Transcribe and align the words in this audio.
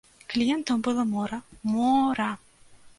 Кліентаў 0.31 0.81
было 0.89 1.07
мора, 1.13 1.39
мо-ра! 1.75 2.31